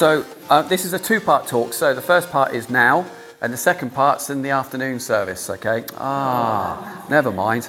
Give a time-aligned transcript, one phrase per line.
[0.00, 1.74] So, uh, this is a two part talk.
[1.74, 3.04] So, the first part is now,
[3.42, 5.84] and the second part's in the afternoon service, okay?
[5.98, 7.68] Ah, never mind.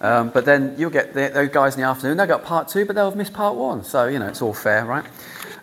[0.00, 2.84] Um, but then you'll get the, those guys in the afternoon, they'll get part two,
[2.86, 3.82] but they'll have missed part one.
[3.82, 5.04] So, you know, it's all fair, right?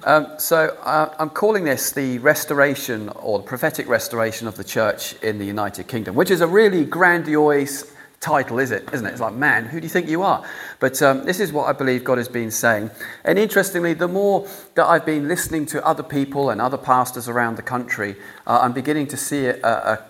[0.03, 5.13] Um, so, uh, I'm calling this the restoration or the prophetic restoration of the church
[5.23, 7.89] in the United Kingdom, which is a really grandiose
[8.19, 8.87] title, is it?
[8.93, 9.11] Isn't it?
[9.11, 10.45] It's like, man, who do you think you are?
[10.79, 12.91] But um, this is what I believe God has been saying.
[13.23, 17.55] And interestingly, the more that I've been listening to other people and other pastors around
[17.55, 20.03] the country, uh, I'm beginning to see a, a,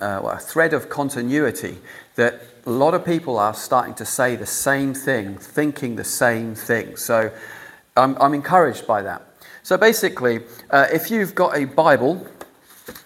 [0.00, 1.78] a, a thread of continuity
[2.16, 6.54] that a lot of people are starting to say the same thing, thinking the same
[6.54, 6.96] thing.
[6.96, 7.30] So
[7.96, 9.26] I'm, I'm encouraged by that.
[9.62, 10.40] So basically,
[10.70, 12.26] uh, if you've got a Bible,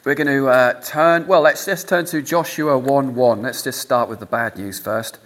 [0.05, 3.43] we're going to uh, turn, well, let's just turn to Joshua 1 1.
[3.43, 5.19] Let's just start with the bad news first.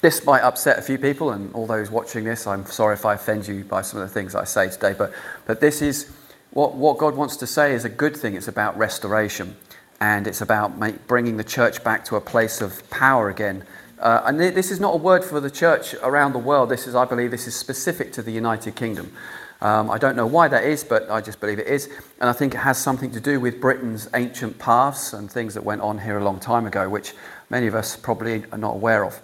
[0.00, 3.14] This might upset a few people, and all those watching this, I'm sorry if I
[3.14, 5.12] offend you by some of the things I say today, but,
[5.44, 6.10] but this is
[6.52, 8.34] what, what God wants to say is a good thing.
[8.34, 9.56] It's about restoration,
[10.00, 13.64] and it's about make, bringing the church back to a place of power again.
[13.98, 16.70] Uh, and this is not a word for the church around the world.
[16.70, 19.12] This is, I believe, this is specific to the United Kingdom.
[19.60, 21.90] Um, I don't know why that is, but I just believe it is.
[22.20, 25.64] And I think it has something to do with Britain's ancient paths and things that
[25.64, 27.12] went on here a long time ago, which
[27.50, 29.20] many of us probably are not aware of.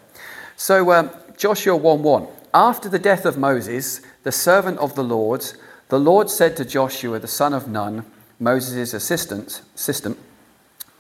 [0.57, 2.27] So, um, Joshua 1 1.
[2.53, 5.45] After the death of Moses, the servant of the Lord,
[5.89, 8.05] the Lord said to Joshua, the son of Nun,
[8.39, 10.19] Moses' assistant, assistant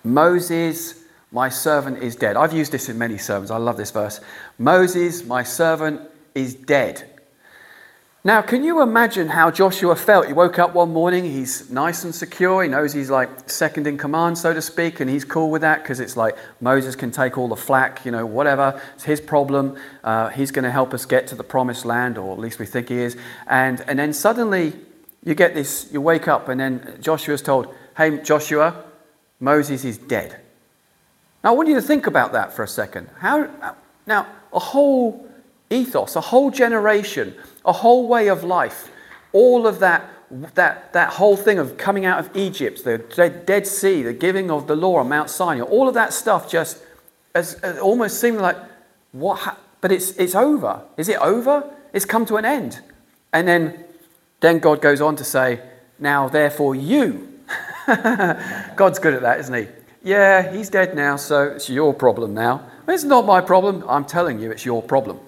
[0.07, 2.37] Moses, my servant, is dead.
[2.37, 3.51] I've used this in many sermons.
[3.51, 4.21] I love this verse.
[4.57, 6.01] Moses, my servant,
[6.35, 7.16] is dead.
[8.27, 10.27] Now, can you imagine how Joshua felt?
[10.27, 13.97] He woke up one morning, he's nice and secure, he knows he's like second in
[13.97, 17.39] command, so to speak, and he's cool with that because it's like Moses can take
[17.39, 19.77] all the flack, you know, whatever, it's his problem.
[20.03, 22.67] Uh, he's going to help us get to the promised land, or at least we
[22.67, 23.17] think he is.
[23.47, 24.73] And, and then suddenly
[25.23, 28.87] you get this, you wake up, and then Joshua's told, Hey, Joshua,
[29.39, 30.41] Moses is dead.
[31.45, 33.09] Now, I want you to think about that for a second.
[33.21, 33.49] How,
[34.05, 35.31] now, a whole
[35.71, 38.91] ethos, a whole generation a whole way of life,
[39.33, 40.09] all of that,
[40.55, 42.99] that, that whole thing of coming out of Egypt, the
[43.47, 46.79] Dead Sea, the giving of the law on Mount Sinai, all of that stuff just
[47.35, 48.57] as, as almost seemed like,
[49.13, 49.41] what?
[49.41, 49.59] Ha-?
[49.81, 50.83] But it's, it's over.
[50.97, 51.71] Is it over?
[51.93, 52.81] It's come to an end.
[53.33, 53.85] And then,
[54.41, 55.61] then God goes on to say,
[55.99, 57.41] now therefore you.
[57.87, 59.69] God's good at that, isn't he?
[60.03, 62.71] Yeah, he's dead now, so it's your problem now.
[62.89, 63.85] It's not my problem.
[63.89, 65.21] I'm telling you, it's your problem.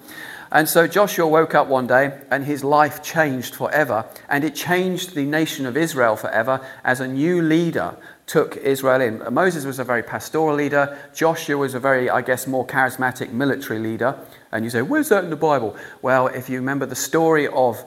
[0.51, 4.05] And so Joshua woke up one day and his life changed forever.
[4.27, 7.95] And it changed the nation of Israel forever as a new leader
[8.25, 9.33] took Israel in.
[9.33, 10.97] Moses was a very pastoral leader.
[11.15, 14.19] Joshua was a very, I guess, more charismatic military leader.
[14.51, 15.75] And you say, where's that in the Bible?
[16.01, 17.83] Well, if you remember the story of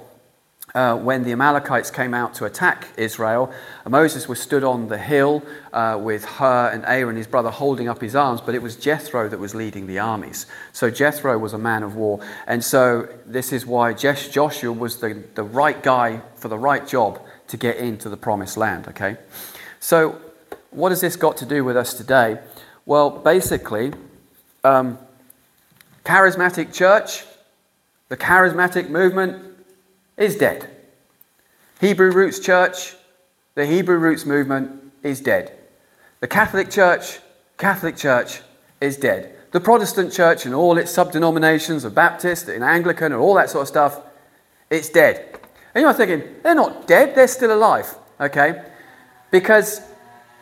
[0.75, 3.53] uh, when the Amalekites came out to attack Israel,
[3.87, 8.01] Moses was stood on the hill uh, with Hur and Aaron, his brother, holding up
[8.01, 10.47] his arms, but it was Jethro that was leading the armies.
[10.73, 12.21] So Jethro was a man of war.
[12.47, 17.21] And so this is why Joshua was the, the right guy for the right job
[17.49, 19.19] to get into the promised land, okay?
[19.79, 20.19] So,
[20.71, 22.39] what has this got to do with us today?
[22.87, 23.93] Well, basically,
[24.65, 24.99] um,
[26.05, 27.25] charismatic church,
[28.09, 29.52] the charismatic movement,
[30.17, 30.71] is dead.
[31.81, 32.95] Hebrew Roots Church,
[33.55, 35.59] the Hebrew Roots movement is dead.
[36.21, 37.19] The Catholic Church,
[37.59, 38.41] Catholic Church
[38.81, 39.37] is dead.
[39.51, 43.63] The Protestant Church and all its sub-denominations of Baptist and Anglican and all that sort
[43.63, 44.01] of stuff,
[44.71, 45.41] it's dead.
[45.75, 48.65] And you're thinking, they're not dead, they're still alive, okay?
[49.31, 49.83] Because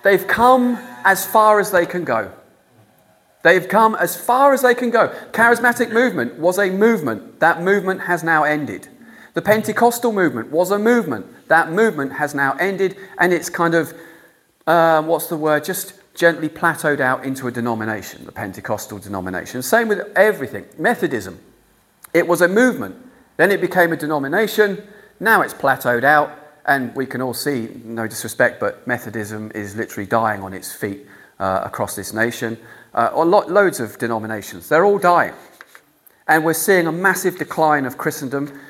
[0.04, 2.32] they've come as far as they can go.
[3.42, 5.08] They've come as far as they can go.
[5.32, 7.40] Charismatic movement was a movement.
[7.40, 8.88] That movement has now ended.
[9.34, 11.26] The Pentecostal movement was a movement.
[11.48, 13.94] That movement has now ended and it's kind of,
[14.66, 19.62] uh, what's the word, just gently plateaued out into a denomination, the Pentecostal denomination.
[19.62, 20.66] Same with everything.
[20.78, 21.38] Methodism.
[22.12, 22.96] It was a movement.
[23.36, 24.82] Then it became a denomination.
[25.18, 26.36] Now it's plateaued out.
[26.66, 31.06] And we can all see, no disrespect, but Methodism is literally dying on its feet
[31.38, 32.58] uh, across this nation.
[32.92, 34.68] Uh, or lo- loads of denominations.
[34.68, 35.34] They're all dying.
[36.28, 38.60] And we're seeing a massive decline of Christendom.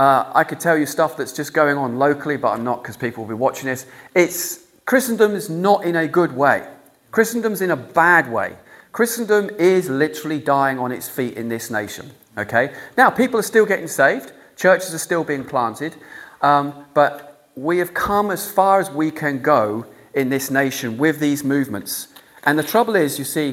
[0.00, 2.96] Uh, I could tell you stuff that's just going on locally, but I'm not because
[2.96, 3.84] people will be watching this.
[4.14, 6.66] It's Christendom is not in a good way.
[7.10, 8.56] Christendom's in a bad way.
[8.92, 12.12] Christendom is literally dying on its feet in this nation.
[12.38, 12.72] Okay.
[12.96, 14.32] Now people are still getting saved.
[14.56, 15.96] Churches are still being planted,
[16.40, 21.20] um, but we have come as far as we can go in this nation with
[21.20, 22.08] these movements.
[22.44, 23.52] And the trouble is, you see,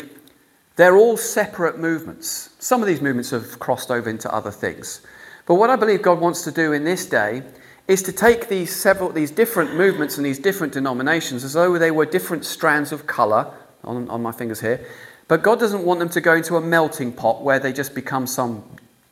[0.77, 2.51] they're all separate movements.
[2.59, 5.01] Some of these movements have crossed over into other things.
[5.47, 7.41] But what I believe God wants to do in this day
[7.87, 11.89] is to take these several these different movements and these different denominations as though they
[11.89, 13.51] were different strands of colour
[13.83, 14.85] on, on my fingers here.
[15.29, 18.27] But God doesn't want them to go into a melting pot where they just become
[18.27, 18.63] some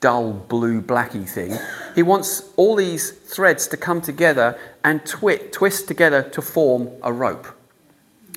[0.01, 1.57] dull blue blacky thing.
[1.95, 7.11] He wants all these threads to come together and twi- twist together to form a
[7.11, 7.47] rope.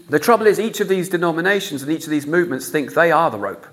[0.08, 3.30] The trouble is, each of these denominations and each of these movements think they are
[3.30, 3.66] the rope.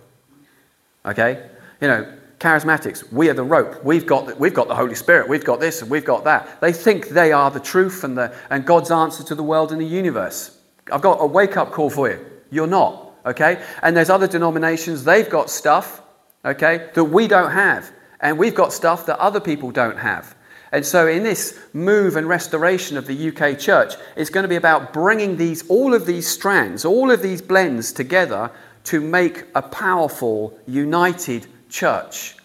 [1.05, 1.47] Okay?
[1.79, 3.83] You know, charismatics, we are the rope.
[3.83, 5.27] We've got the, we've got the Holy Spirit.
[5.27, 6.59] We've got this and we've got that.
[6.61, 9.79] They think they are the truth and, the, and God's answer to the world and
[9.79, 10.59] the universe.
[10.91, 12.25] I've got a wake up call for you.
[12.51, 13.13] You're not.
[13.25, 13.63] Okay?
[13.81, 16.01] And there's other denominations, they've got stuff,
[16.43, 17.91] okay, that we don't have.
[18.19, 20.35] And we've got stuff that other people don't have.
[20.71, 24.55] And so, in this move and restoration of the UK church, it's going to be
[24.55, 28.51] about bringing these, all of these strands, all of these blends together
[28.85, 32.35] to make a powerful, united church.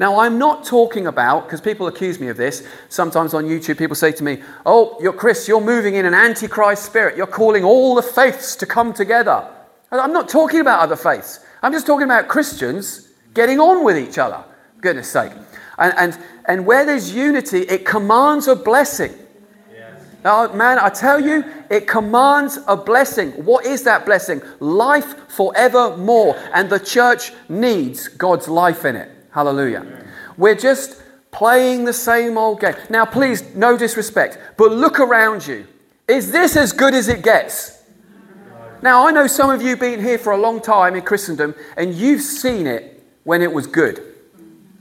[0.00, 3.96] Now, I'm not talking about, because people accuse me of this, sometimes on YouTube, people
[3.96, 7.16] say to me, Oh, you're Chris, you're moving in an antichrist spirit.
[7.16, 9.46] You're calling all the faiths to come together.
[9.90, 11.40] I'm not talking about other faiths.
[11.62, 14.44] I'm just talking about Christians getting on with each other.
[14.80, 15.32] Goodness sake.
[15.78, 19.14] And, and, and where there's unity, it commands a blessing.
[20.24, 23.30] Now, man, I tell you, it commands a blessing.
[23.44, 24.42] What is that blessing?
[24.58, 26.36] Life forevermore.
[26.52, 29.10] And the church needs God's life in it.
[29.30, 30.06] Hallelujah.
[30.36, 32.74] We're just playing the same old game.
[32.90, 35.66] Now, please, no disrespect, but look around you.
[36.08, 37.82] Is this as good as it gets?
[38.80, 41.54] Now, I know some of you have been here for a long time in Christendom
[41.76, 44.02] and you've seen it when it was good.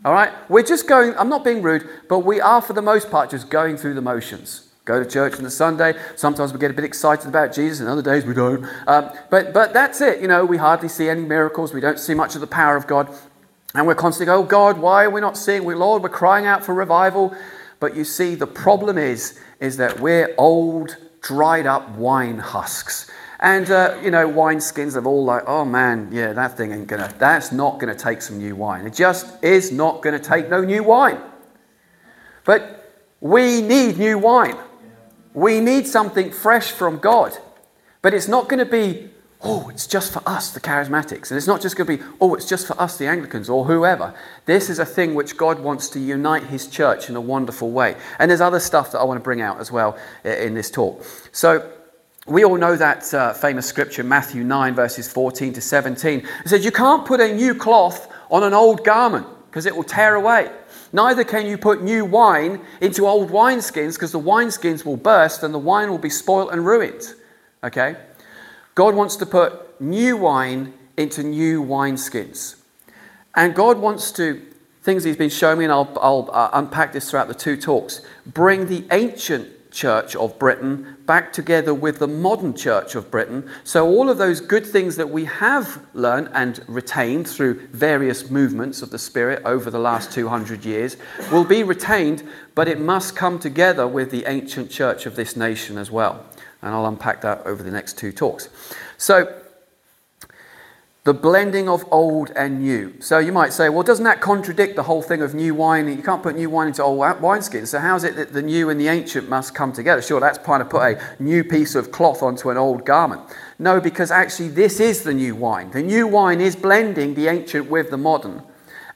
[0.06, 0.32] All right?
[0.50, 3.50] We're just going, I'm not being rude, but we are for the most part just
[3.50, 4.67] going through the motions.
[4.88, 5.96] Go to church on the Sunday.
[6.16, 8.66] Sometimes we get a bit excited about Jesus, and other days we don't.
[8.88, 10.22] Um, but, but that's it.
[10.22, 11.74] You know, we hardly see any miracles.
[11.74, 13.14] We don't see much of the power of God.
[13.76, 15.66] And we're constantly going, oh God, why are we not seeing?
[15.66, 17.36] We, Lord, we're crying out for revival.
[17.82, 23.12] But you see, the problem is, is that we're old, dried up wine husks.
[23.42, 27.14] And, uh, you know, wineskins of all like, oh man, yeah, that thing ain't gonna,
[27.20, 28.88] that's not gonna take some new wine.
[28.88, 31.20] It just is not gonna take no new wine.
[32.46, 32.90] But
[33.20, 34.56] we need new wine.
[35.38, 37.38] We need something fresh from God.
[38.02, 39.12] But it's not going to be,
[39.44, 41.30] oh, it's just for us, the charismatics.
[41.30, 43.64] And it's not just going to be, oh, it's just for us, the Anglicans, or
[43.64, 44.16] whoever.
[44.48, 47.96] This is a thing which God wants to unite his church in a wonderful way.
[48.18, 51.06] And there's other stuff that I want to bring out as well in this talk.
[51.32, 51.72] So,
[52.26, 56.20] we all know that uh, famous scripture, Matthew 9, verses 14 to 17.
[56.20, 59.84] It says, You can't put a new cloth on an old garment because it will
[59.84, 60.52] tear away.
[60.94, 65.54] Neither can you put new wine into old wineskins because the wineskins will burst and
[65.54, 67.14] the wine will be spoilt and ruined.
[67.64, 67.98] Okay?
[68.76, 72.56] God wants to put new wine into new wineskins.
[73.36, 74.42] And God wants to,
[74.82, 78.02] things He's been showing me, and I'll, I'll uh, unpack this throughout the two talks,
[78.26, 83.48] bring the ancient church of Britain back together with the modern church of Britain.
[83.64, 88.82] So, all of those good things that we have learned and retained through various movements
[88.82, 90.98] of the Spirit over the last 200 years
[91.32, 95.78] will be retained, but it must come together with the ancient church of this nation
[95.78, 96.26] as well.
[96.64, 98.50] And I'll unpack that over the next two talks.
[98.98, 99.42] So,
[101.08, 102.94] the blending of old and new.
[103.00, 105.88] So you might say, well, doesn't that contradict the whole thing of new wine?
[105.88, 107.68] You can't put new wine into old wineskins.
[107.68, 110.02] So how's it that the new and the ancient must come together?
[110.02, 113.22] Sure, that's trying to put a new piece of cloth onto an old garment.
[113.58, 115.72] No, because actually this is the new wine.
[115.72, 118.44] The new wine is blending the ancient with the modern.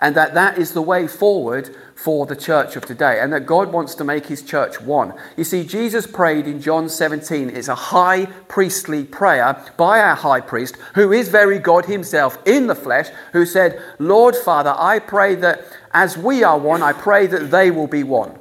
[0.02, 3.72] And that that is the way forward for the church of today, and that God
[3.72, 5.14] wants to make his church one.
[5.38, 7.52] You see, Jesus prayed in John 17.
[7.52, 12.66] It's a high priestly prayer by our high priest, who is very God himself in
[12.66, 17.28] the flesh, who said, Lord Father, I pray that as we are one, I pray
[17.28, 18.40] that they will be one.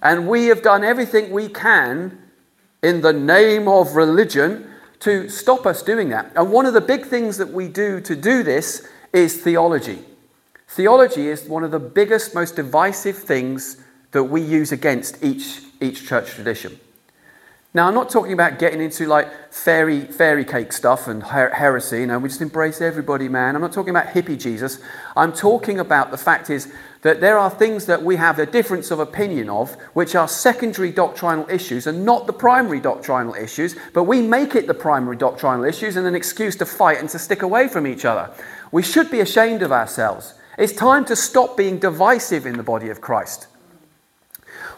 [0.00, 2.16] And we have done everything we can
[2.80, 4.70] in the name of religion
[5.00, 6.30] to stop us doing that.
[6.36, 10.04] And one of the big things that we do to do this is theology.
[10.70, 13.78] Theology is one of the biggest, most divisive things
[14.12, 16.78] that we use against each, each church tradition.
[17.74, 22.00] Now, I'm not talking about getting into like fairy, fairy cake stuff and her- heresy,
[22.00, 23.56] you know, we just embrace everybody, man.
[23.56, 24.78] I'm not talking about hippie Jesus.
[25.16, 26.72] I'm talking about the fact is
[27.02, 30.92] that there are things that we have a difference of opinion of, which are secondary
[30.92, 35.64] doctrinal issues and not the primary doctrinal issues, but we make it the primary doctrinal
[35.64, 38.32] issues and an excuse to fight and to stick away from each other.
[38.70, 40.34] We should be ashamed of ourselves.
[40.60, 43.46] It's time to stop being divisive in the body of Christ.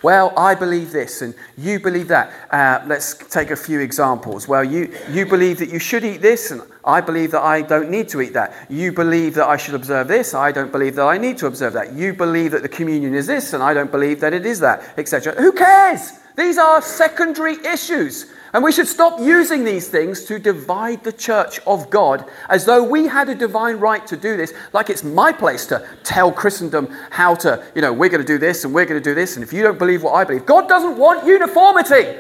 [0.01, 2.33] well, I believe this and you believe that.
[2.53, 4.47] Uh, let's take a few examples.
[4.47, 7.91] Well, you, you believe that you should eat this and I believe that I don't
[7.91, 8.55] need to eat that.
[8.71, 10.35] You believe that I should observe this.
[10.35, 11.95] I don't believe that I need to observe that.
[11.95, 14.85] You believe that the communion is this and I don't believe that it is that,
[14.97, 15.35] etc.
[15.35, 16.13] Who cares?
[16.37, 18.27] These are secondary issues.
[18.53, 22.83] And we should stop using these things to divide the church of God as though
[22.83, 26.89] we had a divine right to do this, like it's my place to tell Christendom
[27.11, 29.37] how to, you know, we're going to do this and we're going to do this.
[29.37, 32.15] And if you don't believe what I believe, God doesn't want uniformity,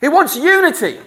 [0.00, 0.98] He wants unity.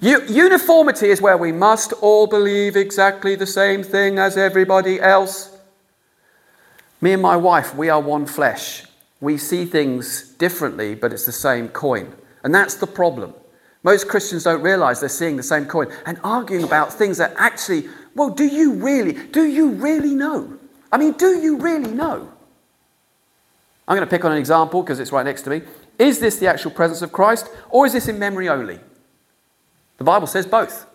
[0.00, 5.56] U- uniformity is where we must all believe exactly the same thing as everybody else.
[7.00, 8.84] Me and my wife, we are one flesh.
[9.20, 12.14] We see things differently, but it's the same coin.
[12.44, 13.34] And that's the problem.
[13.82, 17.88] Most Christians don't realize they're seeing the same coin and arguing about things that actually,
[18.14, 20.58] well, do you really, do you really know?
[20.92, 22.32] I mean, do you really know?
[23.88, 25.62] I'm going to pick on an example because it's right next to me.
[25.98, 28.78] Is this the actual presence of Christ or is this in memory only?
[29.98, 30.86] The Bible says both.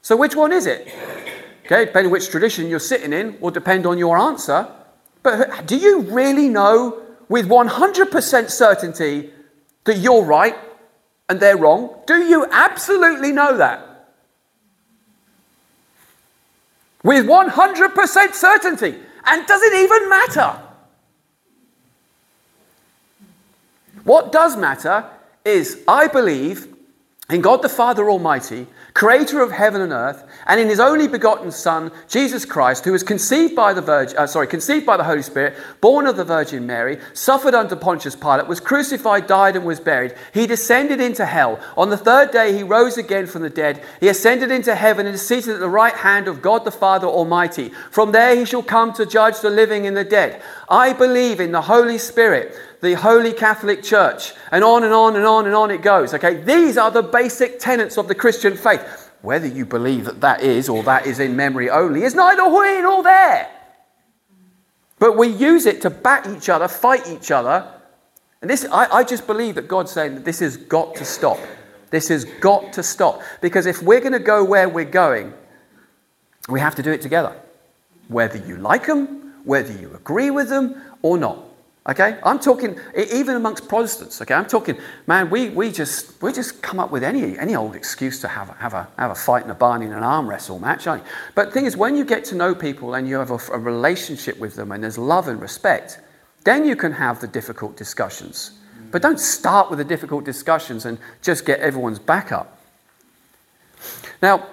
[0.00, 0.88] So which one is it?
[1.66, 4.66] Okay, depending which tradition you're sitting in will depend on your answer.
[5.22, 9.30] But do you really know with 100% certainty
[9.88, 10.54] that you're right
[11.28, 11.94] and they're wrong?
[12.06, 14.06] Do you absolutely know that?
[17.02, 18.94] With 100% certainty.
[19.24, 20.60] And does it even matter?
[24.04, 25.04] What does matter
[25.44, 26.66] is I believe
[27.30, 28.66] in God the Father Almighty,
[28.98, 33.04] creator of heaven and earth, and in his only begotten Son, Jesus Christ, who was
[33.04, 36.66] conceived by the Virgin, uh, sorry, conceived by the Holy Spirit, born of the Virgin
[36.66, 40.16] Mary, suffered under Pontius Pilate, was crucified, died, and was buried.
[40.34, 41.60] He descended into hell.
[41.76, 43.84] On the third day, he rose again from the dead.
[44.00, 47.06] He ascended into heaven and is seated at the right hand of God the Father
[47.06, 47.68] Almighty.
[47.92, 50.42] From there, he shall come to judge the living and the dead.
[50.68, 55.24] I believe in the Holy Spirit the Holy Catholic Church, and on and on and
[55.24, 56.14] on and on it goes.
[56.14, 58.80] Okay, these are the basic tenets of the Christian faith.
[59.22, 62.82] Whether you believe that that is or that is in memory only is neither here
[62.82, 63.50] nor there.
[64.98, 67.72] But we use it to bat each other, fight each other.
[68.40, 71.38] And this, I, I just believe that God's saying that this has got to stop.
[71.90, 73.22] This has got to stop.
[73.40, 75.32] Because if we're going to go where we're going,
[76.48, 77.34] we have to do it together.
[78.08, 81.47] Whether you like them, whether you agree with them or not.
[81.88, 84.20] Okay, I'm talking even amongst Protestants.
[84.20, 84.76] Okay, I'm talking,
[85.06, 85.30] man.
[85.30, 88.52] We, we just we just come up with any any old excuse to have a,
[88.54, 90.86] have a have a fight in a barn in an arm wrestle match.
[90.86, 91.10] Aren't you?
[91.34, 93.58] But the thing is, when you get to know people and you have a, a
[93.58, 96.00] relationship with them and there's love and respect,
[96.44, 98.52] then you can have the difficult discussions.
[98.90, 102.58] But don't start with the difficult discussions and just get everyone's back up.
[104.20, 104.46] Now,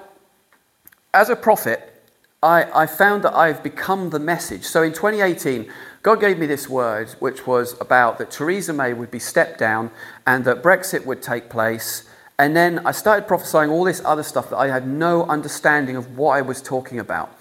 [1.13, 2.01] as a prophet,
[2.41, 4.63] I, I found that I've become the message.
[4.63, 5.69] So in 2018.
[6.05, 9.89] God gave me this word, which was about that Theresa May would be stepped down
[10.27, 12.07] and that Brexit would take place.
[12.37, 16.15] And then I started prophesying all this other stuff that I had no understanding of
[16.15, 17.35] what I was talking about.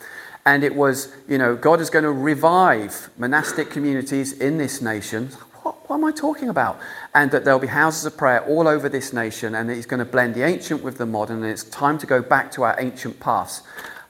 [0.47, 5.27] And it was, you know, God is going to revive monastic communities in this nation.
[5.61, 6.81] What, what am I talking about?
[7.15, 10.11] And that there'll be houses of prayer all over this nation, and He's going to
[10.11, 13.21] blend the ancient with the modern, and it's time to go back to our ancient
[13.21, 13.61] paths.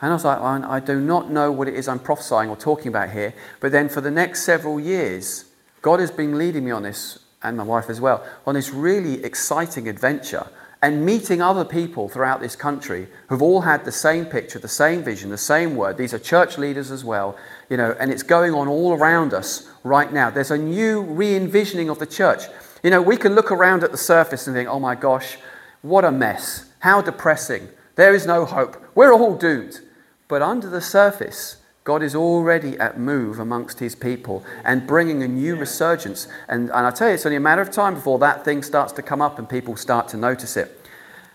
[0.01, 2.89] And I was like, I do not know what it is I'm prophesying or talking
[2.89, 3.35] about here.
[3.61, 5.47] But then for the next several years,
[5.83, 9.23] God has been leading me on this, and my wife as well, on this really
[9.25, 10.47] exciting adventure
[10.85, 15.03] and meeting other people throughout this country who've all had the same picture, the same
[15.03, 15.97] vision, the same word.
[15.97, 17.39] These are church leaders as well,
[17.71, 20.29] you know, and it's going on all around us right now.
[20.29, 22.43] There's a new re envisioning of the church.
[22.83, 25.39] You know, we can look around at the surface and think, oh my gosh,
[25.81, 26.67] what a mess.
[26.81, 27.67] How depressing.
[27.97, 28.77] There is no hope.
[28.95, 29.81] We're all doomed.
[30.29, 35.29] But under the surface, God is already at move amongst his people and bringing a
[35.29, 36.27] new resurgence.
[36.49, 38.93] And, and I tell you, it's only a matter of time before that thing starts
[38.95, 40.81] to come up and people start to notice it.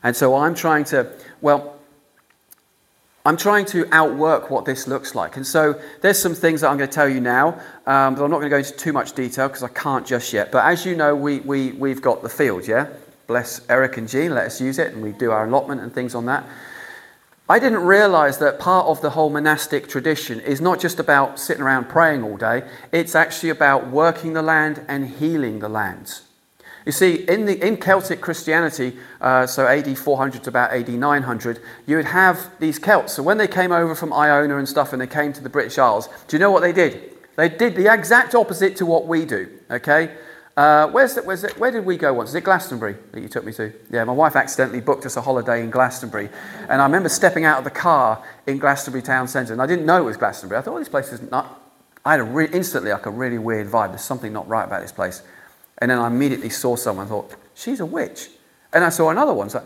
[0.02, 1.12] And so I'm trying to,
[1.42, 1.76] well,
[3.26, 5.36] I'm trying to outwork what this looks like.
[5.36, 8.32] And so there's some things that I'm going to tell you now, um, but I'm
[8.32, 10.52] not going to go into too much detail because I can't just yet.
[10.52, 12.88] But as you know, we, we, we've got the field, yeah?
[13.28, 16.16] Bless Eric and Jean, let us use it, and we do our allotment and things
[16.16, 16.44] on that.
[17.52, 21.64] I didn't realize that part of the whole monastic tradition is not just about sitting
[21.64, 26.28] around praying all day, it's actually about working the land and healing the lands.
[26.86, 31.60] You see, in, the, in Celtic Christianity, uh, so AD 400 to about AD 900,
[31.88, 33.14] you would have these Celts.
[33.14, 35.80] So when they came over from Iona and stuff and they came to the British
[35.80, 37.18] Isles, do you know what they did?
[37.36, 40.12] They did the exact opposite to what we do, okay?
[40.60, 42.32] Uh, where's the, where's it, where did we go once?
[42.32, 43.72] Is it Glastonbury that you took me to?
[43.90, 46.28] Yeah, my wife accidentally booked us a holiday in Glastonbury.
[46.68, 49.86] And I remember stepping out of the car in Glastonbury town centre, and I didn't
[49.86, 50.60] know it was Glastonbury.
[50.60, 51.62] I thought, oh, this place is not.
[52.04, 53.92] I had a re- instantly like a really weird vibe.
[53.92, 55.22] There's something not right about this place.
[55.78, 58.28] And then I immediately saw someone and thought, she's a witch.
[58.74, 59.48] And I saw another one.
[59.48, 59.64] Like,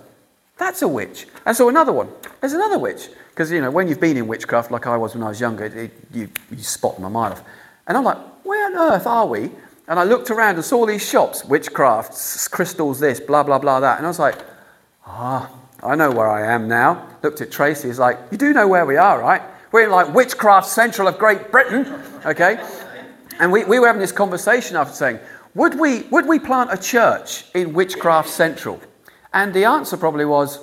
[0.59, 1.25] that's a witch.
[1.43, 2.09] I saw another one.
[2.39, 3.09] There's another witch.
[3.31, 5.65] Because, you know, when you've been in witchcraft, like I was when I was younger,
[5.65, 7.43] it, you, you spot them a mile off.
[7.87, 9.49] And I'm like, where on earth are we?
[9.87, 13.97] And I looked around and saw these shops, witchcrafts, crystals, this, blah, blah, blah, that.
[13.97, 14.37] And I was like,
[15.05, 17.07] ah, I know where I am now.
[17.21, 19.41] Looked at Tracy, he's like, you do know where we are, right?
[19.73, 22.63] We're in like witchcraft central of Great Britain, okay?
[23.39, 25.19] And we, we were having this conversation after saying,
[25.55, 28.79] would we, would we plant a church in witchcraft central?
[29.33, 30.59] And the answer probably was,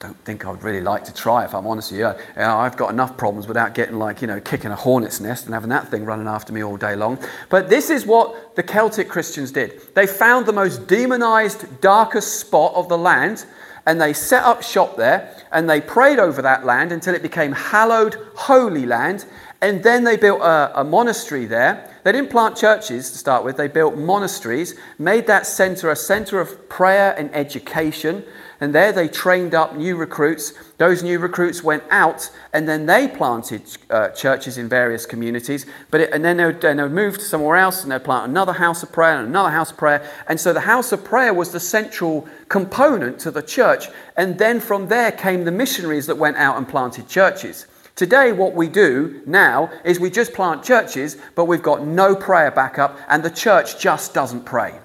[0.00, 2.08] don't think I'd really like to try if I'm honest with you.
[2.08, 5.54] you I've got enough problems without getting like, you know, kicking a hornet's nest and
[5.54, 7.18] having that thing running after me all day long.
[7.48, 9.80] But this is what the Celtic Christians did.
[9.94, 13.46] They found the most demonized, darkest spot of the land
[13.86, 17.52] and they set up shop there and they prayed over that land until it became
[17.52, 19.26] hallowed, holy land.
[19.60, 21.90] And then they built a, a, monastery there.
[22.02, 26.40] They didn't plant churches to start with, they built monasteries, made that center a center
[26.40, 28.24] of prayer and education.
[28.64, 30.54] And there they trained up new recruits.
[30.78, 35.66] Those new recruits went out and then they planted uh, churches in various communities.
[35.90, 38.02] But it, and then they would, then they would move to somewhere else and they'd
[38.02, 40.10] plant another house of prayer and another house of prayer.
[40.28, 43.88] And so the house of prayer was the central component to the church.
[44.16, 47.66] And then from there came the missionaries that went out and planted churches.
[47.96, 52.50] Today, what we do now is we just plant churches, but we've got no prayer
[52.50, 54.80] backup, and the church just doesn't pray.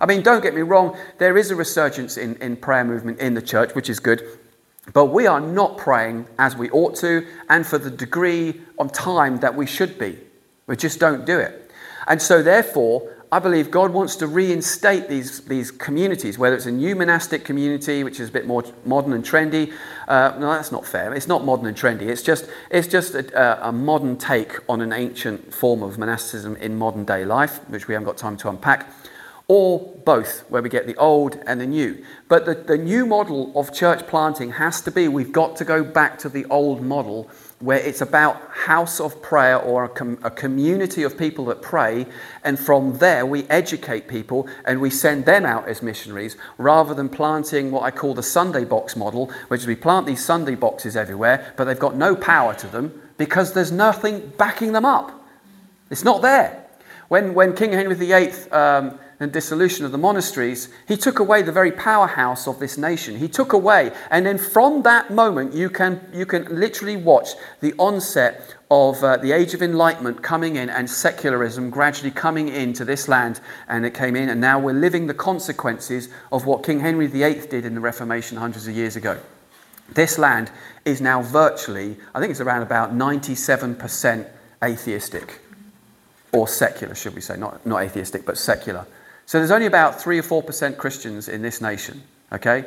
[0.00, 3.34] I mean, don't get me wrong, there is a resurgence in, in prayer movement in
[3.34, 4.22] the church, which is good.
[4.92, 9.38] But we are not praying as we ought to and for the degree of time
[9.40, 10.18] that we should be.
[10.66, 11.70] We just don't do it.
[12.06, 16.72] And so, therefore, I believe God wants to reinstate these, these communities, whether it's a
[16.72, 19.72] new monastic community, which is a bit more modern and trendy.
[20.08, 21.14] Uh, no, that's not fair.
[21.14, 22.08] It's not modern and trendy.
[22.08, 26.76] It's just, it's just a, a modern take on an ancient form of monasticism in
[26.76, 28.88] modern day life, which we haven't got time to unpack
[29.50, 32.04] or both, where we get the old and the new.
[32.28, 35.82] But the, the new model of church planting has to be we've got to go
[35.82, 37.28] back to the old model
[37.58, 42.06] where it's about house of prayer or a, com- a, community of people that pray,
[42.44, 47.08] and from there we educate people and we send them out as missionaries rather than
[47.08, 50.94] planting what I call the Sunday box model, which is we plant these Sunday boxes
[50.94, 55.10] everywhere, but they've got no power to them because there's nothing backing them up.
[55.90, 56.66] It's not there.
[57.08, 61.52] When, when King Henry VIII um, and dissolution of the monasteries, he took away the
[61.52, 63.18] very powerhouse of this nation.
[63.18, 67.28] He took away, and then from that moment, you can, you can literally watch
[67.60, 72.84] the onset of uh, the age of enlightenment coming in and secularism gradually coming into
[72.84, 73.40] this land.
[73.68, 77.46] And it came in, and now we're living the consequences of what King Henry VIII
[77.48, 79.18] did in the Reformation hundreds of years ago.
[79.92, 80.50] This land
[80.86, 84.26] is now virtually, I think it's around about 97%
[84.62, 85.40] atheistic
[86.32, 88.86] or secular, should we say, not, not atheistic, but secular.
[89.30, 92.64] So there's only about 3 or 4% Christians in this nation, okay?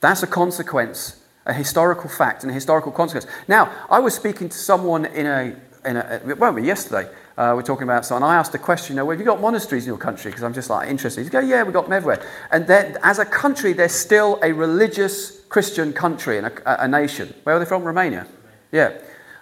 [0.00, 3.30] That's a consequence, a historical fact and a historical consequence.
[3.48, 7.82] Now, I was speaking to someone in a, in a well, yesterday, uh, we're talking
[7.82, 9.98] about so, and I asked a question, you know, have you got monasteries in your
[9.98, 10.30] country?
[10.30, 11.22] Because I'm just like interested.
[11.22, 12.26] He go, yeah, we've got them everywhere.
[12.50, 17.34] And then, as a country, they're still a religious Christian country and a, a nation.
[17.42, 17.84] Where are they from?
[17.84, 18.26] Romania.
[18.72, 18.96] Yeah.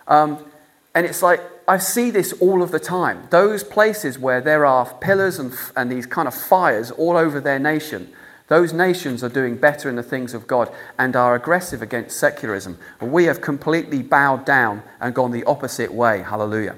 [0.08, 0.44] Um,
[0.92, 3.26] and it's like, I see this all of the time.
[3.30, 7.58] Those places where there are pillars and, and these kind of fires all over their
[7.58, 8.12] nation,
[8.48, 12.78] those nations are doing better in the things of God and are aggressive against secularism.
[13.00, 16.20] We have completely bowed down and gone the opposite way.
[16.20, 16.76] Hallelujah.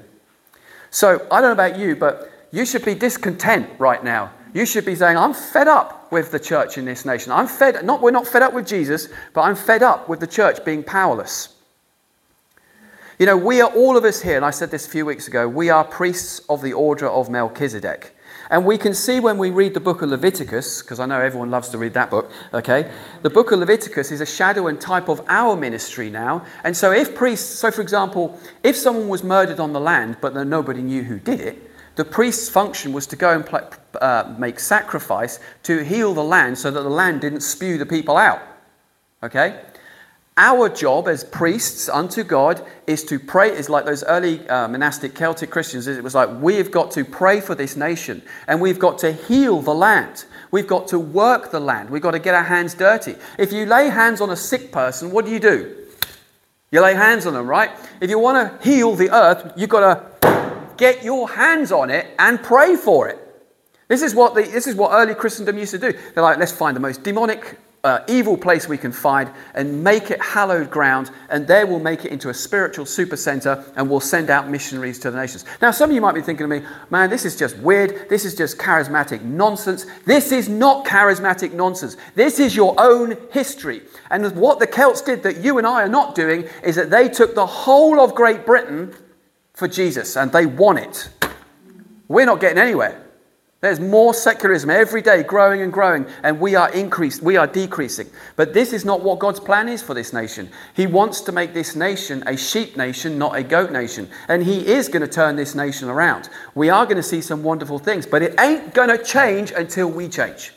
[0.89, 4.31] So I don't know about you, but you should be discontent right now.
[4.53, 7.33] You should be saying, I'm fed up with the church in this nation.
[7.33, 10.27] I'm fed, not, we're not fed up with Jesus, but I'm fed up with the
[10.27, 11.56] church being powerless.
[13.19, 15.27] You know, we are all of us here, and I said this a few weeks
[15.27, 18.15] ago, we are priests of the order of Melchizedek.
[18.51, 21.49] And we can see when we read the book of Leviticus, because I know everyone
[21.49, 22.91] loves to read that book, okay?
[23.23, 26.45] The book of Leviticus is a shadow and type of our ministry now.
[26.63, 30.35] And so, if priests, so for example, if someone was murdered on the land, but
[30.35, 33.61] then nobody knew who did it, the priest's function was to go and play,
[33.99, 38.15] uh, make sacrifice to heal the land so that the land didn't spew the people
[38.15, 38.43] out.
[39.23, 39.59] Okay?
[40.39, 45.15] Our job as priests unto God is to pray, It's like those early uh, monastic
[45.15, 45.87] Celtic Christians.
[45.87, 49.63] It was like, we've got to pray for this nation and we've got to heal
[49.63, 50.25] the land.
[50.51, 51.89] We've got to work the land.
[51.89, 53.15] We've got to get our hands dirty.
[53.39, 55.75] If you lay hands on a sick person, what do you do?
[56.71, 57.71] You lay hands on them, right?
[57.99, 62.13] If you want to heal the earth, you've got to get your hands on it
[62.19, 63.17] and pray for it.
[63.87, 65.97] This is what, the, this is what early Christendom used to do.
[66.13, 70.11] They're like, let's find the most demonic uh, evil place we can find and make
[70.11, 74.29] it hallowed ground, and there we'll make it into a spiritual supercenter and we'll send
[74.29, 75.45] out missionaries to the nations.
[75.61, 78.09] Now, some of you might be thinking to me, man, this is just weird.
[78.09, 79.85] This is just charismatic nonsense.
[80.05, 81.97] This is not charismatic nonsense.
[82.15, 83.83] This is your own history.
[84.09, 87.07] And what the Celts did that you and I are not doing is that they
[87.07, 88.93] took the whole of Great Britain
[89.53, 91.09] for Jesus and they won it.
[92.07, 93.06] We're not getting anywhere.
[93.59, 98.07] There's more secularism every day, growing and growing, and we are increased, we are decreasing.
[98.35, 100.49] But this is not what God's plan is for this nation.
[100.75, 104.09] He wants to make this nation a sheep nation, not a goat nation.
[104.27, 106.29] And He is going to turn this nation around.
[106.53, 109.89] We are going to see some wonderful things, but it ain't going to change until
[109.89, 110.53] we change.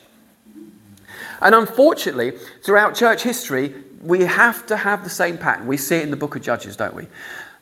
[1.41, 5.65] And unfortunately, throughout church history, we have to have the same pattern.
[5.65, 7.07] We see it in the book of Judges, don't we?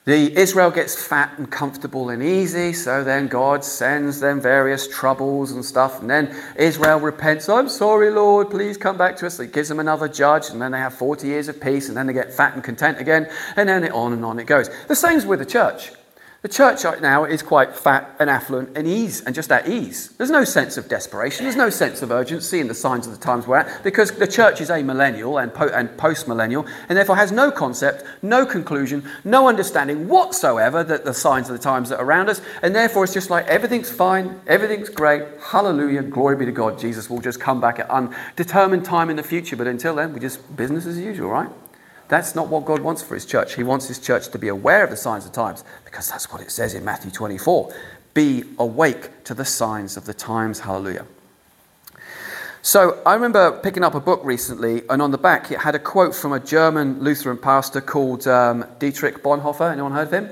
[0.06, 5.52] The Israel gets fat and comfortable and easy, so then God sends them various troubles
[5.52, 7.50] and stuff, and then Israel repents.
[7.50, 9.38] I'm sorry, Lord, please come back to us.
[9.38, 12.08] He gives them another judge, and then they have 40 years of peace, and then
[12.08, 14.70] they get fat and content again, and then it on and on it goes.
[14.88, 15.92] The same's with the church.
[16.41, 20.13] The church right now is quite fat and affluent and ease and just at ease.
[20.17, 21.43] There's no sense of desperation.
[21.43, 24.25] There's no sense of urgency in the signs of the times we're at because the
[24.25, 29.04] church is amillennial and, po- and post millennial and therefore has no concept, no conclusion,
[29.25, 32.41] no understanding whatsoever that the signs of the times that are around us.
[32.63, 36.80] And therefore it's just like everything's fine, everything's great, hallelujah, glory be to God.
[36.80, 39.58] Jesus will just come back at undetermined time in the future.
[39.58, 41.49] But until then, we just business as usual, right?
[42.10, 43.56] That's not what God wants for his church.
[43.56, 46.41] He wants his church to be aware of the signs of times because that's what
[46.41, 47.74] it says in Matthew 24.
[48.15, 50.60] Be awake to the signs of the times.
[50.60, 51.06] Hallelujah.
[52.63, 55.80] So I remember picking up a book recently, and on the back it had a
[55.80, 59.72] quote from a German Lutheran pastor called um, Dietrich Bonhoeffer.
[59.72, 60.30] Anyone heard of him?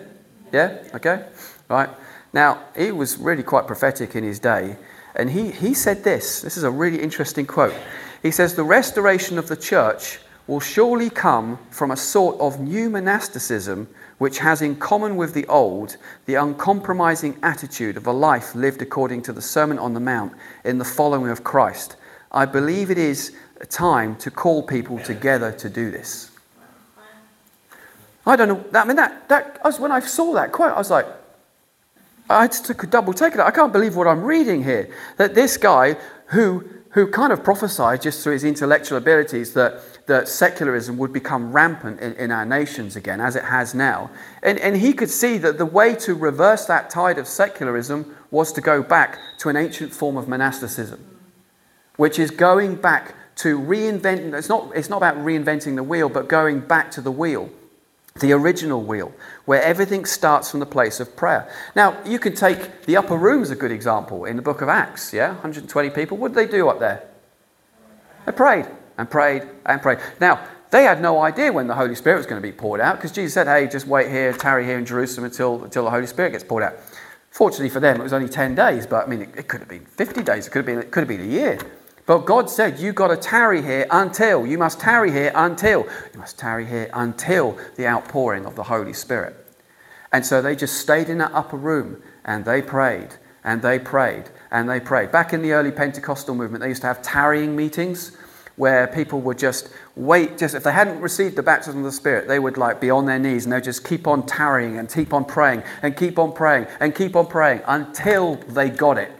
[0.51, 0.83] Yeah?
[0.95, 1.25] Okay?
[1.69, 1.89] Right.
[2.33, 4.77] Now, he was really quite prophetic in his day,
[5.15, 6.41] and he, he said this.
[6.41, 7.73] This is a really interesting quote.
[8.21, 12.89] He says, The restoration of the church will surely come from a sort of new
[12.89, 18.81] monasticism which has in common with the old the uncompromising attitude of a life lived
[18.81, 20.33] according to the Sermon on the Mount
[20.63, 21.97] in the following of Christ.
[22.31, 23.35] I believe it is
[23.69, 26.31] time to call people together to do this.
[28.25, 28.79] I don't know.
[28.79, 31.05] I mean, that, that was, when I saw that quote, I was like,
[32.29, 33.43] I just took a double take of it.
[33.43, 34.93] I can't believe what I'm reading here.
[35.15, 35.95] That this guy
[36.27, 41.51] who, who kind of prophesied just through his intellectual abilities that that secularism would become
[41.51, 44.09] rampant in, in, our nations again, as it has now.
[44.41, 48.53] And, and he could see that the way to reverse that tide of secularism was
[48.53, 51.05] to go back to an ancient form of monasticism,
[51.97, 56.29] which is going back to reinventing, it's not, it's not about reinventing the wheel, but
[56.29, 57.49] going back to the wheel,
[58.21, 61.51] the original wheel, where everything starts from the place of prayer.
[61.75, 64.69] Now, you can take the upper room as a good example in the book of
[64.69, 65.31] Acts, yeah?
[65.33, 66.17] 120 people.
[66.17, 67.03] What did they do up there?
[68.25, 68.67] They prayed
[68.97, 69.99] and prayed and prayed.
[70.19, 72.97] Now, they had no idea when the Holy Spirit was going to be poured out
[72.97, 76.07] because Jesus said, hey, just wait here, tarry here in Jerusalem until, until the Holy
[76.07, 76.73] Spirit gets poured out.
[77.31, 79.69] Fortunately for them, it was only 10 days, but I mean, it, it could have
[79.69, 81.57] been 50 days, it could have been, it could have been a year.
[82.05, 86.19] But God said, You've got to tarry here until, you must tarry here until, you
[86.19, 89.35] must tarry here until the outpouring of the Holy Spirit.
[90.11, 93.09] And so they just stayed in that upper room and they prayed
[93.43, 95.11] and they prayed and they prayed.
[95.11, 98.16] Back in the early Pentecostal movement, they used to have tarrying meetings
[98.57, 102.27] where people would just wait just if they hadn't received the baptism of the spirit
[102.27, 105.13] they would like be on their knees and they'd just keep on tarrying and keep
[105.13, 109.11] on praying and keep on praying and keep on praying until they got it.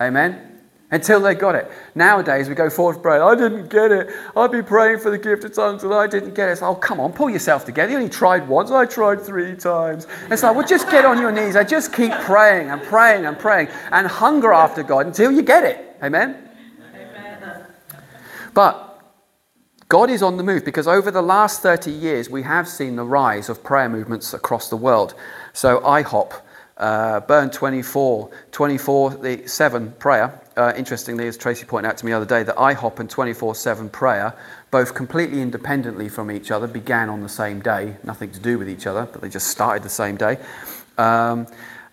[0.00, 0.60] Amen?
[0.90, 1.68] Until they got it.
[1.96, 4.14] Nowadays we go forward praying i didn't get it.
[4.36, 6.62] I've been praying for the gift of tongues and i didn't get it.
[6.62, 7.90] Oh come on pull yourself together.
[7.90, 8.70] You only tried once.
[8.70, 10.06] I tried three times.
[10.30, 13.36] It's like well just get on your knees I just keep praying and praying and
[13.36, 15.96] praying and hunger after god until you get it.
[16.04, 16.43] Amen
[18.54, 18.94] but
[19.88, 23.04] God is on the move because over the last 30 years, we have seen the
[23.04, 25.14] rise of prayer movements across the world.
[25.52, 26.32] So, IHOP,
[26.78, 30.40] uh, Burn 24, 24 the 7 prayer.
[30.56, 33.54] Uh, interestingly, as Tracy pointed out to me the other day, that IHOP and 24
[33.54, 34.34] 7 prayer,
[34.70, 38.68] both completely independently from each other, began on the same day, nothing to do with
[38.68, 40.38] each other, but they just started the same day.
[40.96, 41.46] Um,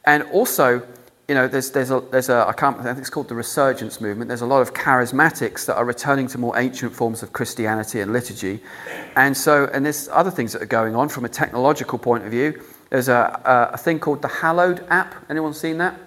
[0.05, 0.81] and also,
[1.27, 4.01] you know, there's, there's, a, there's a, I can't, I think it's called the resurgence
[4.01, 4.27] movement.
[4.27, 8.11] There's a lot of charismatics that are returning to more ancient forms of Christianity and
[8.11, 8.59] liturgy.
[9.15, 12.31] And so, and there's other things that are going on from a technological point of
[12.31, 12.61] view.
[12.89, 15.15] There's a, a, a thing called the Hallowed app.
[15.29, 15.97] Anyone seen that?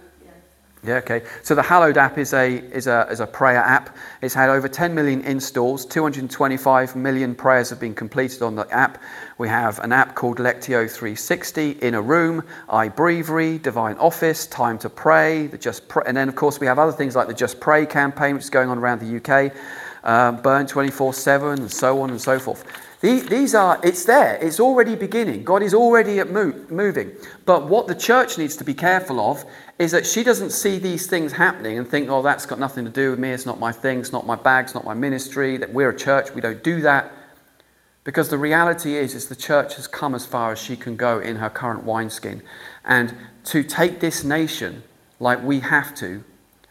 [0.84, 1.22] Yeah, okay.
[1.42, 3.96] So the Hallowed app is a, is, a, is a prayer app.
[4.20, 5.86] It's had over 10 million installs.
[5.86, 9.02] 225 million prayers have been completed on the app.
[9.38, 14.90] We have an app called Lectio 360, In a Room, iBreviary, Divine Office, Time to
[14.90, 16.04] Pray, the Just Pray.
[16.06, 18.50] And then, of course, we have other things like the Just Pray campaign, which is
[18.50, 19.52] going on around the UK.
[20.04, 22.64] um, burn 24 7, and so on and so forth.
[23.04, 25.44] These, are, it's there, it's already beginning.
[25.44, 27.12] God is already at move, moving.
[27.44, 29.44] But what the church needs to be careful of
[29.78, 32.90] is that she doesn't see these things happening and think, oh, that's got nothing to
[32.90, 35.58] do with me, it's not my thing, it's not my bag, it's not my ministry,
[35.58, 37.12] that we're a church, we don't do that.
[38.04, 41.20] Because the reality is, is the church has come as far as she can go
[41.20, 42.42] in her current wineskin.
[42.86, 43.14] And
[43.44, 44.82] to take this nation
[45.20, 46.24] like we have to,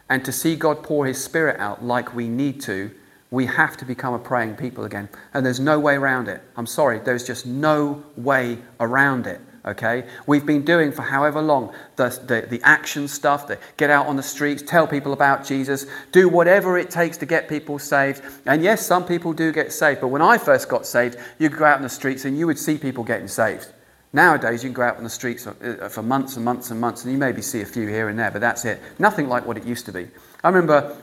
[0.08, 2.90] and to see God pour his spirit out like we need to,
[3.30, 5.08] we have to become a praying people again.
[5.32, 6.42] And there's no way around it.
[6.56, 10.04] I'm sorry, there's just no way around it okay?
[10.26, 14.16] We've been doing for however long the, the, the, action stuff, the get out on
[14.16, 18.22] the streets, tell people about Jesus, do whatever it takes to get people saved.
[18.46, 21.58] And yes, some people do get saved, but when I first got saved, you could
[21.58, 23.68] go out on the streets and you would see people getting saved.
[24.12, 27.02] Nowadays, you can go out on the streets uh, for months and months and months,
[27.02, 28.80] and you maybe see a few here and there, but that's it.
[29.00, 30.06] Nothing like what it used to be.
[30.44, 30.96] I remember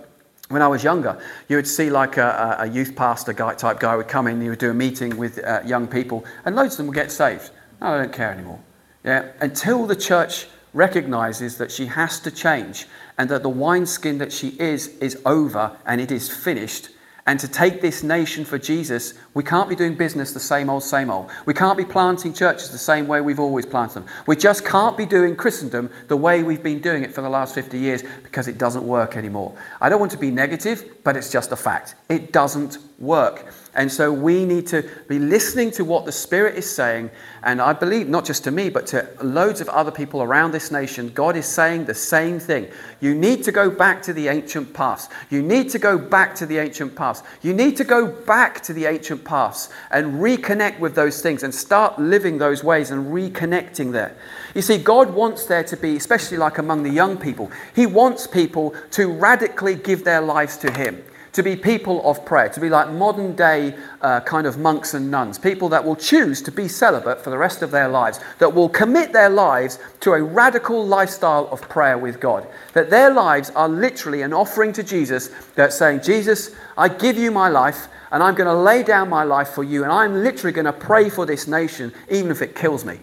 [0.51, 3.95] when I was younger, you would see like a, a youth pastor guy type guy
[3.95, 6.77] would come in, he would do a meeting with uh, young people, and loads of
[6.77, 7.51] them would get saved.
[7.81, 8.59] I don't care anymore.
[9.03, 9.31] Yeah?
[9.39, 12.87] Until the church recognizes that she has to change
[13.17, 16.89] and that the wineskin that she is is over and it is finished.
[17.27, 20.83] And to take this nation for Jesus, we can't be doing business the same old,
[20.83, 21.29] same old.
[21.45, 24.05] We can't be planting churches the same way we've always planted them.
[24.25, 27.53] We just can't be doing Christendom the way we've been doing it for the last
[27.53, 29.55] 50 years because it doesn't work anymore.
[29.79, 31.95] I don't want to be negative, but it's just a fact.
[32.09, 33.51] It doesn't work.
[33.73, 37.09] And so we need to be listening to what the Spirit is saying.
[37.41, 40.71] And I believe, not just to me, but to loads of other people around this
[40.71, 42.67] nation, God is saying the same thing.
[42.99, 45.09] You need to go back to the ancient past.
[45.29, 47.23] You need to go back to the ancient past.
[47.41, 51.55] You need to go back to the ancient past and reconnect with those things and
[51.55, 54.15] start living those ways and reconnecting there.
[54.53, 58.27] You see, God wants there to be, especially like among the young people, He wants
[58.27, 62.69] people to radically give their lives to Him to be people of prayer, to be
[62.69, 66.67] like modern day uh, kind of monks and nuns, people that will choose to be
[66.67, 70.85] celibate for the rest of their lives, that will commit their lives to a radical
[70.85, 72.47] lifestyle of prayer with God.
[72.73, 77.31] That their lives are literally an offering to Jesus, that's saying, Jesus, I give you
[77.31, 80.53] my life, and I'm going to lay down my life for you, and I'm literally
[80.53, 82.99] going to pray for this nation, even if it kills me.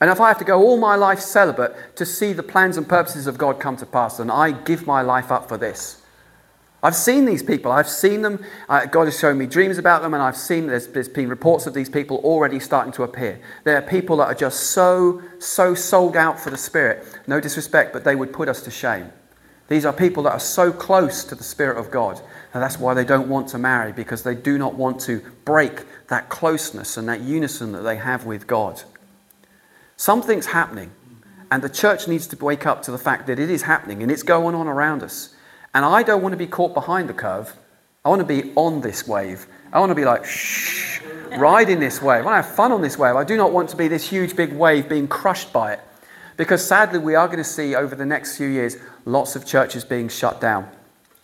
[0.00, 2.86] And if I have to go all my life celibate to see the plans and
[2.86, 6.02] purposes of God come to pass, then I give my life up for this.
[6.82, 7.72] I've seen these people.
[7.72, 8.44] I've seen them.
[8.68, 11.66] Uh, God has shown me dreams about them, and I've seen there's, there's been reports
[11.66, 13.40] of these people already starting to appear.
[13.64, 17.18] There are people that are just so, so sold out for the Spirit.
[17.26, 19.10] No disrespect, but they would put us to shame.
[19.68, 22.20] These are people that are so close to the Spirit of God,
[22.54, 25.86] and that's why they don't want to marry, because they do not want to break
[26.08, 28.82] that closeness and that unison that they have with God.
[29.96, 30.90] Something's happening,
[31.50, 34.10] and the church needs to wake up to the fact that it is happening and
[34.10, 35.34] it's going on around us.
[35.74, 37.56] And I don't want to be caught behind the curve.
[38.04, 39.46] I want to be on this wave.
[39.72, 41.00] I want to be like, shh,
[41.36, 42.22] riding this wave.
[42.22, 43.16] I want to have fun on this wave.
[43.16, 45.80] I do not want to be this huge big wave being crushed by it.
[46.36, 49.84] Because sadly, we are going to see over the next few years lots of churches
[49.84, 50.68] being shut down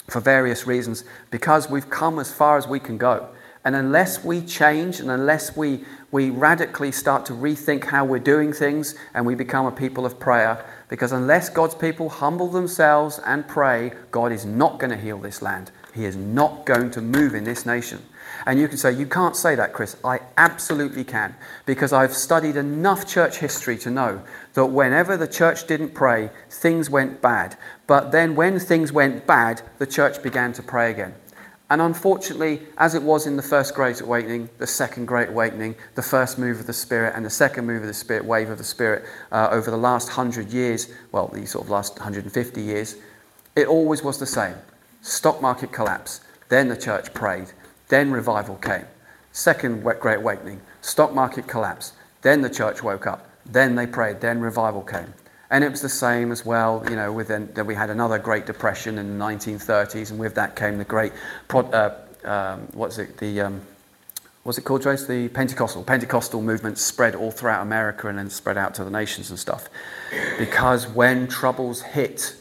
[0.08, 3.28] for various reasons because we've come as far as we can go.
[3.64, 8.52] And unless we change and unless we, we radically start to rethink how we're doing
[8.52, 13.48] things and we become a people of prayer, because unless God's people humble themselves and
[13.48, 15.70] pray, God is not going to heal this land.
[15.94, 18.02] He is not going to move in this nation.
[18.44, 19.96] And you can say, You can't say that, Chris.
[20.04, 24.22] I absolutely can, because I've studied enough church history to know
[24.52, 27.56] that whenever the church didn't pray, things went bad.
[27.86, 31.14] But then when things went bad, the church began to pray again.
[31.72, 36.02] And unfortunately, as it was in the first Great Awakening, the second Great Awakening, the
[36.02, 38.64] first move of the Spirit, and the second move of the Spirit, wave of the
[38.64, 42.96] Spirit, uh, over the last hundred years, well, the sort of last 150 years,
[43.56, 44.54] it always was the same.
[45.00, 47.52] Stock market collapse, then the church prayed,
[47.88, 48.84] then revival came.
[49.32, 54.42] Second Great Awakening, stock market collapse, then the church woke up, then they prayed, then
[54.42, 55.14] revival came.
[55.52, 58.96] And it was the same as well, you know, then we had another Great Depression
[58.96, 61.12] in the 1930s, and with that came the great,
[61.52, 61.90] uh,
[62.24, 63.60] um, what's it, the, um,
[64.44, 65.04] what's it called, Trace?
[65.04, 65.84] The Pentecostal.
[65.84, 69.68] Pentecostal movement spread all throughout America and then spread out to the nations and stuff.
[70.38, 72.34] Because when troubles hit,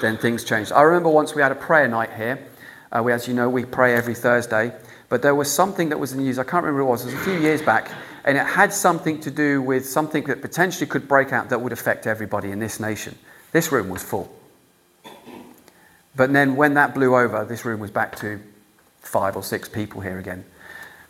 [0.00, 0.72] then things changed.
[0.72, 2.44] I remember once we had a prayer night here.
[2.90, 4.72] Uh, we, as you know, we pray every Thursday.
[5.08, 7.12] But there was something that was in the news, I can't remember what it was,
[7.12, 7.92] it was a few years back,
[8.28, 11.72] and it had something to do with something that potentially could break out that would
[11.72, 13.16] affect everybody in this nation.
[13.52, 14.30] This room was full.
[16.14, 18.38] But then when that blew over, this room was back to
[19.00, 20.44] five or six people here again.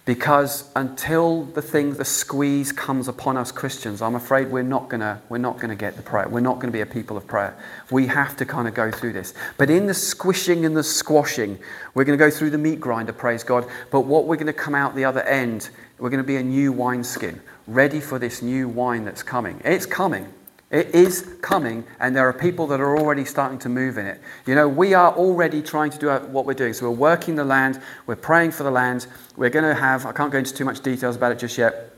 [0.09, 5.21] Because until the thing, the squeeze comes upon us Christians, I'm afraid we're not gonna
[5.29, 6.27] we're not gonna get the prayer.
[6.27, 7.55] We're not gonna be a people of prayer.
[7.90, 9.35] We have to kind of go through this.
[9.59, 11.59] But in the squishing and the squashing,
[11.92, 13.68] we're gonna go through the meat grinder, praise God.
[13.90, 15.68] But what we're gonna come out the other end,
[15.99, 19.61] we're gonna be a new wineskin, ready for this new wine that's coming.
[19.62, 20.33] It's coming.
[20.70, 24.20] It is coming, and there are people that are already starting to move in it.
[24.44, 26.74] You know, we are already trying to do what we're doing.
[26.74, 29.07] So we're working the land, we're praying for the land.
[29.37, 31.92] We're going to have, I can't go into too much details about it just yet,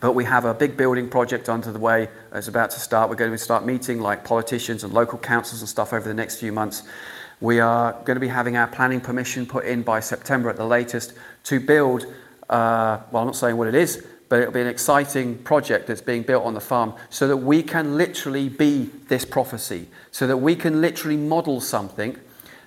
[0.00, 2.08] but we have a big building project under the way.
[2.32, 3.10] It's about to start.
[3.10, 6.40] We're going to start meeting like politicians and local councils and stuff over the next
[6.40, 6.82] few months.
[7.42, 10.64] We are going to be having our planning permission put in by September at the
[10.64, 11.12] latest
[11.44, 12.04] to build,
[12.48, 16.00] uh, well, I'm not saying what it is, but it'll be an exciting project that's
[16.00, 20.38] being built on the farm so that we can literally be this prophecy, so that
[20.38, 22.18] we can literally model something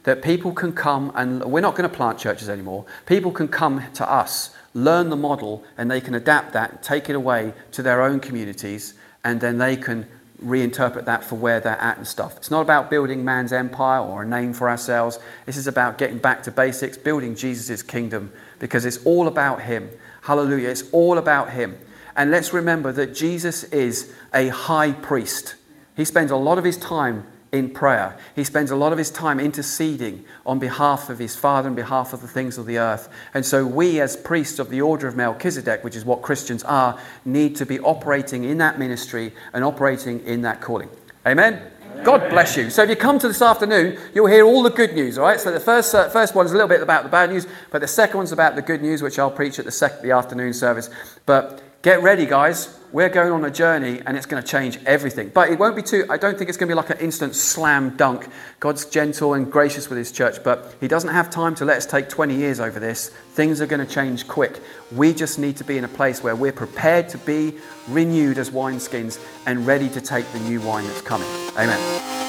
[0.04, 2.86] that people can come and we're not going to plant churches anymore.
[3.06, 7.18] People can come to us, learn the model, and they can adapt that, take it
[7.18, 8.94] away to their own communities,
[9.26, 10.08] and then they can
[10.44, 12.38] reinterpret that for where they're at and stuff.
[12.38, 15.20] It's not about building man's empire or a name for ourselves.
[15.46, 19.90] This is about getting back to basics, building Jesus' kingdom, because it's all about Him.
[20.22, 20.70] Hallelujah.
[20.70, 21.78] It's all about Him.
[22.16, 25.56] And let's remember that Jesus is a high priest.
[25.96, 27.26] He spends a lot of his time
[27.58, 28.18] in prayer.
[28.36, 32.14] He spends a lot of his time interceding on behalf of his Father and behalf
[32.14, 33.10] of the things of the earth.
[33.34, 37.00] And so, we, as priests of the order of Melchizedek, which is what Christians are,
[37.26, 40.90] need to be operating in that ministry and operating in that calling.
[41.26, 41.62] Amen?
[42.04, 42.70] God bless you.
[42.70, 45.40] So if you come to this afternoon, you'll hear all the good news, all right?
[45.40, 47.88] So the first, uh, first one's a little bit about the bad news, but the
[47.88, 50.90] second one's about the good news, which I'll preach at the, sec- the afternoon service.
[51.26, 52.78] But get ready, guys.
[52.94, 55.30] We're going on a journey and it's going to change everything.
[55.34, 57.36] But it won't be too, I don't think it's going to be like an instant
[57.36, 58.30] slam dunk.
[58.62, 61.86] God's gentle and gracious with his church, but he doesn't have time to let us
[61.86, 63.10] take 20 years over this.
[63.10, 64.62] Things are going to change quick.
[64.94, 67.58] We just need to be in a place where we're prepared to be
[67.90, 71.28] renewed as wineskins and ready to take the new wine that's coming.
[71.58, 72.27] Amen.